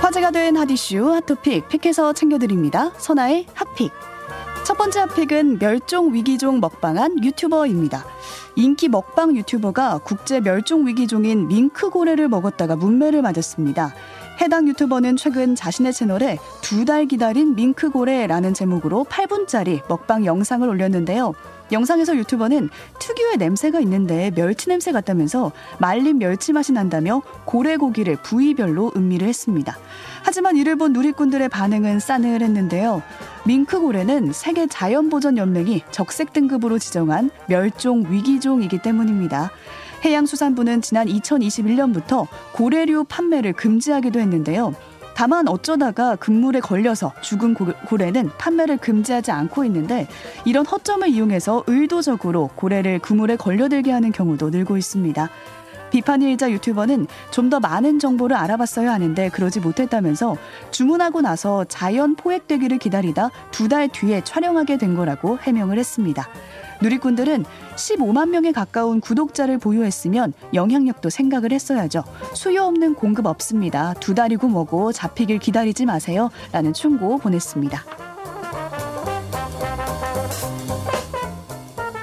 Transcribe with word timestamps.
화제가 0.00 0.32
된 0.32 0.56
핫이슈 0.56 1.12
핫토픽 1.12 1.68
픽해서 1.68 2.12
챙겨드립니다. 2.12 2.90
선아의 2.96 3.46
핫픽. 3.54 3.92
첫 4.64 4.76
번째 4.76 5.00
핫픽은 5.00 5.58
멸종 5.60 6.12
위기종 6.12 6.58
먹방한 6.60 7.22
유튜버입니다. 7.22 8.04
인기 8.56 8.88
먹방 8.88 9.36
유튜버가 9.36 9.98
국제 9.98 10.40
멸종 10.40 10.86
위기종인 10.88 11.46
밍크 11.46 11.90
고래를 11.90 12.28
먹었다가 12.28 12.74
문매를 12.76 13.22
맞았습니다. 13.22 13.94
해당 14.40 14.66
유튜버는 14.68 15.16
최근 15.16 15.54
자신의 15.54 15.92
채널에 15.92 16.38
두 16.62 16.82
달 16.84 17.06
기다린 17.06 17.54
밍크고래라는 17.54 18.54
제목으로 18.54 19.06
8분짜리 19.08 19.80
먹방 19.88 20.24
영상을 20.24 20.68
올렸는데요. 20.68 21.32
영상에서 21.70 22.16
유튜버는 22.16 22.68
특유의 22.98 23.36
냄새가 23.36 23.78
있는데 23.80 24.32
멸치 24.34 24.68
냄새 24.68 24.90
같다면서 24.90 25.52
말린 25.78 26.18
멸치 26.18 26.52
맛이 26.52 26.72
난다며 26.72 27.22
고래 27.44 27.76
고기를 27.76 28.16
부위별로 28.16 28.92
음미를 28.96 29.28
했습니다. 29.28 29.78
하지만 30.24 30.56
이를 30.56 30.74
본 30.76 30.92
누리꾼들의 30.92 31.48
반응은 31.48 32.00
싸늘했는데요. 32.00 33.02
밍크고래는 33.46 34.32
세계 34.32 34.66
자연보전 34.66 35.38
연맹이 35.38 35.82
적색 35.92 36.32
등급으로 36.32 36.78
지정한 36.78 37.30
멸종 37.46 38.06
위기종이기 38.10 38.78
때문입니다. 38.82 39.52
해양수산부는 40.04 40.82
지난 40.82 41.06
2021년부터 41.06 42.26
고래류 42.52 43.04
판매를 43.04 43.52
금지하기도 43.52 44.18
했는데요. 44.20 44.74
다만 45.14 45.46
어쩌다가 45.46 46.16
금물에 46.16 46.60
걸려서 46.60 47.12
죽은 47.20 47.54
고래는 47.54 48.30
판매를 48.38 48.78
금지하지 48.78 49.30
않고 49.30 49.64
있는데 49.66 50.08
이런 50.44 50.64
허점을 50.64 51.06
이용해서 51.08 51.64
의도적으로 51.66 52.48
고래를 52.56 52.98
그물에 52.98 53.36
걸려들게 53.36 53.92
하는 53.92 54.10
경우도 54.10 54.50
늘고 54.50 54.78
있습니다. 54.78 55.28
비판일자 55.90 56.50
유튜버는 56.50 57.06
좀 57.30 57.50
더 57.50 57.60
많은 57.60 57.98
정보를 57.98 58.34
알아봤어야 58.34 58.90
하는데 58.90 59.28
그러지 59.28 59.60
못했다면서 59.60 60.38
주문하고 60.70 61.20
나서 61.20 61.64
자연 61.64 62.16
포획되기를 62.16 62.78
기다리다 62.78 63.30
두 63.50 63.68
달 63.68 63.88
뒤에 63.88 64.22
촬영하게 64.24 64.78
된 64.78 64.96
거라고 64.96 65.36
해명을 65.38 65.78
했습니다. 65.78 66.26
누리꾼들은 66.82 67.44
15만 67.76 68.28
명에 68.28 68.52
가까운 68.52 69.00
구독자를 69.00 69.58
보유했으면 69.58 70.32
영향력도 70.52 71.08
생각을 71.10 71.52
했어야죠. 71.52 72.04
수요 72.34 72.64
없는 72.64 72.94
공급 72.94 73.26
없습니다. 73.26 73.94
두 73.94 74.14
달이고 74.14 74.48
뭐고 74.48 74.92
잡히길 74.92 75.38
기다리지 75.38 75.86
마세요. 75.86 76.30
라는 76.50 76.72
충고 76.72 77.18
보냈습니다. 77.18 77.84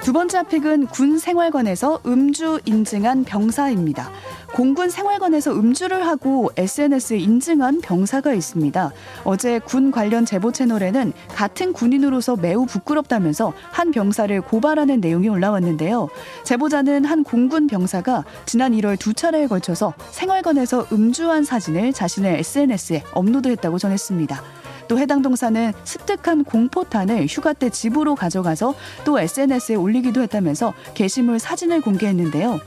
두 0.02 0.14
번째 0.14 0.38
핫픽은 0.38 0.86
군 0.86 1.18
생활관에서 1.18 2.00
음주 2.06 2.60
인증한 2.64 3.24
병사입니다. 3.24 4.10
공군 4.52 4.90
생활관에서 4.90 5.52
음주를 5.52 6.06
하고 6.06 6.50
SNS에 6.56 7.18
인증한 7.18 7.80
병사가 7.80 8.34
있습니다. 8.34 8.92
어제 9.24 9.60
군 9.60 9.90
관련 9.90 10.26
제보 10.26 10.50
채널에는 10.50 11.12
같은 11.28 11.72
군인으로서 11.72 12.36
매우 12.36 12.66
부끄럽다면서 12.66 13.52
한 13.70 13.92
병사를 13.92 14.40
고발하는 14.40 15.00
내용이 15.00 15.28
올라왔는데요. 15.28 16.08
제보자는 16.44 17.04
한 17.04 17.22
공군 17.22 17.68
병사가 17.68 18.24
지난 18.44 18.72
1월 18.72 18.98
두 18.98 19.14
차례에 19.14 19.46
걸쳐서 19.46 19.94
생활관에서 20.10 20.86
음주한 20.92 21.44
사진을 21.44 21.92
자신의 21.92 22.40
SNS에 22.40 23.04
업로드했다고 23.12 23.78
전했습니다. 23.78 24.42
또 24.88 24.98
해당 24.98 25.22
동사는 25.22 25.72
습득한 25.84 26.42
공포탄을 26.42 27.26
휴가 27.28 27.52
때 27.52 27.70
집으로 27.70 28.16
가져가서 28.16 28.74
또 29.04 29.20
SNS에 29.20 29.76
올리기도 29.76 30.20
했다면서 30.22 30.74
게시물 30.94 31.38
사진을 31.38 31.80
공개했는데요. 31.80 32.58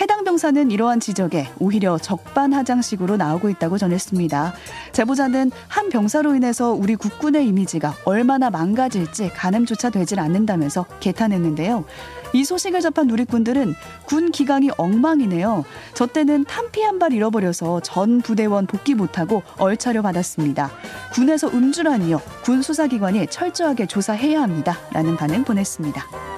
해당 0.00 0.24
병사는 0.24 0.70
이러한 0.70 0.98
지적에 0.98 1.48
오히려 1.58 1.98
적반하장식으로 1.98 3.18
나오고 3.18 3.50
있다고 3.50 3.76
전했습니다. 3.76 4.54
제보자는 4.92 5.50
한 5.68 5.88
병사로 5.90 6.34
인해서 6.34 6.72
우리 6.72 6.96
국군의 6.96 7.46
이미지가 7.48 7.94
얼마나 8.06 8.48
망가질지 8.48 9.30
가늠조차 9.34 9.90
되질 9.90 10.18
않는다면서 10.20 10.86
개탄했는데요. 11.00 11.84
이 12.32 12.44
소식을 12.44 12.80
접한 12.80 13.08
누리꾼들은 13.08 13.74
군 14.06 14.30
기강이 14.30 14.70
엉망이네요. 14.78 15.64
저 15.94 16.06
때는 16.06 16.44
탄피 16.44 16.80
한 16.82 16.98
발 17.00 17.12
잃어버려서 17.14 17.80
전 17.80 18.20
부대원 18.20 18.66
복귀 18.66 18.94
못하고 18.94 19.42
얼차려 19.58 20.02
받았습니다. 20.02 20.70
군에서 21.14 21.48
음주라니요. 21.48 22.20
군 22.44 22.60
수사기관이 22.62 23.26
철저하게 23.28 23.86
조사해야 23.86 24.42
합니다. 24.42 24.76
라는 24.92 25.16
반응 25.16 25.44
보냈습니다. 25.44 26.29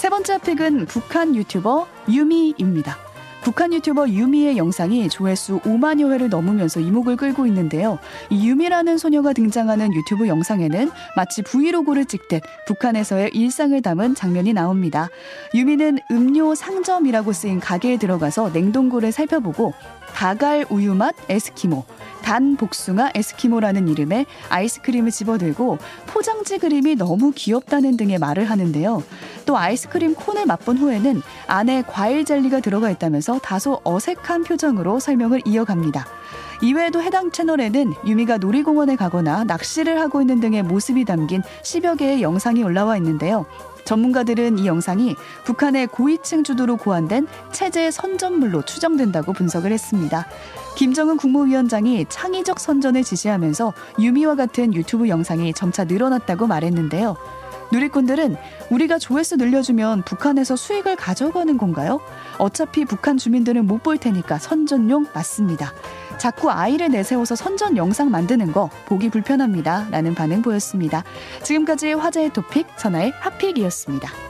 세 0.00 0.08
번째 0.08 0.38
픽은 0.38 0.86
북한 0.86 1.36
유튜버 1.36 1.86
유미입니다. 2.08 3.09
북한 3.42 3.72
유튜버 3.72 4.10
유미의 4.10 4.58
영상이 4.58 5.08
조회수 5.08 5.60
5만여 5.60 6.12
회를 6.12 6.28
넘으면서 6.28 6.80
이목을 6.80 7.16
끌고 7.16 7.46
있는데요. 7.46 7.98
이 8.28 8.48
유미라는 8.48 8.98
소녀가 8.98 9.32
등장하는 9.32 9.94
유튜브 9.94 10.28
영상에는 10.28 10.90
마치 11.16 11.42
브이로그를 11.42 12.04
찍듯 12.04 12.42
북한에서의 12.66 13.30
일상을 13.32 13.80
담은 13.80 14.14
장면이 14.14 14.52
나옵니다. 14.52 15.08
유미는 15.54 15.98
음료 16.10 16.54
상점이라고 16.54 17.32
쓰인 17.32 17.60
가게에 17.60 17.96
들어가서 17.96 18.50
냉동고를 18.50 19.10
살펴보고 19.12 19.72
가갈 20.14 20.66
우유 20.70 20.94
맛 20.94 21.14
에스키모, 21.28 21.84
단 22.22 22.56
복숭아 22.56 23.12
에스키모라는 23.14 23.88
이름의 23.88 24.26
아이스크림을 24.48 25.10
집어들고 25.10 25.78
포장지 26.06 26.58
그림이 26.58 26.96
너무 26.96 27.32
귀엽다는 27.34 27.96
등의 27.96 28.18
말을 28.18 28.50
하는데요. 28.50 29.02
또 29.46 29.56
아이스크림 29.56 30.14
콘을 30.14 30.46
맛본 30.46 30.78
후에는 30.78 31.22
안에 31.46 31.82
과일 31.86 32.24
젤리가 32.24 32.60
들어가 32.60 32.90
있다 32.90 33.08
면서 33.30 33.38
다소 33.38 33.80
어색한 33.84 34.42
표정으로 34.42 34.98
설명을 34.98 35.42
이어갑니다. 35.44 36.04
이외에도 36.62 37.00
해당 37.00 37.30
채널에는 37.30 37.94
유미가 38.04 38.38
놀이공원에 38.38 38.96
가거나 38.96 39.44
낚시를 39.44 40.00
하고 40.00 40.20
있는 40.20 40.40
등의 40.40 40.64
모습이 40.64 41.04
담긴 41.04 41.42
10여 41.62 41.96
개의 41.96 42.22
영상이 42.22 42.64
올라와 42.64 42.96
있는데요. 42.96 43.46
전문가들은 43.84 44.58
이 44.58 44.66
영상이 44.66 45.14
북한의 45.44 45.86
고위층 45.86 46.42
주도로 46.42 46.76
고안된 46.76 47.28
체제 47.52 47.90
선전물로 47.90 48.62
추정된다고 48.62 49.32
분석을 49.32 49.70
했습니다. 49.72 50.26
김정은 50.76 51.16
국무위원장이 51.16 52.06
창의적 52.08 52.58
선전을 52.58 53.04
지시하면서 53.04 53.72
유미와 53.98 54.34
같은 54.34 54.74
유튜브 54.74 55.08
영상이 55.08 55.54
점차 55.54 55.84
늘어났다고 55.84 56.46
말했는데요. 56.46 57.16
누리꾼들은 57.72 58.36
우리가 58.70 58.98
조회수 58.98 59.36
늘려주면 59.36 60.02
북한에서 60.02 60.56
수익을 60.56 60.96
가져가는 60.96 61.56
건가요? 61.56 62.00
어차피 62.38 62.84
북한 62.84 63.16
주민들은 63.16 63.66
못 63.66 63.80
볼 63.80 63.96
테니까 63.96 64.38
선전용 64.38 65.06
맞습니다. 65.14 65.72
자꾸 66.18 66.50
아이를 66.50 66.90
내세워서 66.90 67.34
선전 67.34 67.78
영상 67.78 68.10
만드는 68.10 68.52
거 68.52 68.68
보기 68.84 69.08
불편합니다. 69.08 69.86
라는 69.90 70.14
반응 70.14 70.42
보였습니다. 70.42 71.02
지금까지 71.42 71.94
화제의 71.94 72.34
토픽 72.34 72.66
전화의 72.76 73.12
핫픽이었습니다. 73.20 74.29